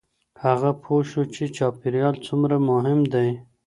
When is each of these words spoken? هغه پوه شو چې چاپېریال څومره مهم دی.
هغه 0.43 0.69
پوه 0.81 1.01
شو 1.09 1.21
چې 1.33 1.43
چاپېریال 1.57 2.15
څومره 2.27 2.55
مهم 2.69 2.99
دی. 3.13 3.29